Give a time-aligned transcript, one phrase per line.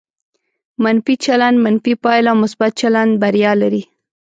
[0.83, 3.83] منفي چلند منفي پایله او مثبت چلند بریا لري.